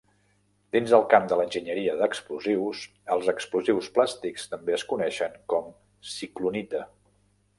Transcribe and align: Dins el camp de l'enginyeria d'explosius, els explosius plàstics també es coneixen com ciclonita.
Dins 0.75 0.93
el 0.97 1.03
camp 1.09 1.27
de 1.31 1.35
l'enginyeria 1.41 1.93
d'explosius, 1.99 2.79
els 3.15 3.29
explosius 3.35 3.91
plàstics 3.99 4.49
també 4.55 4.77
es 4.79 4.85
coneixen 4.93 5.39
com 5.55 5.71
ciclonita. 6.15 6.85